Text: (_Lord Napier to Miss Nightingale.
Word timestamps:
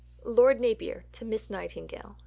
(_Lord 0.25 0.57
Napier 0.57 1.05
to 1.11 1.25
Miss 1.25 1.47
Nightingale. 1.51 2.17